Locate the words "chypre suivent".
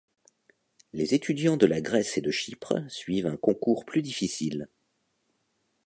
2.31-3.27